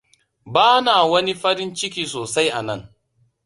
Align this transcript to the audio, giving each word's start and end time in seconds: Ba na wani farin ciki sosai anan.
Ba 0.53 0.67
na 0.85 0.95
wani 1.11 1.33
farin 1.41 1.71
ciki 1.77 2.03
sosai 2.11 2.47
anan. 2.59 2.81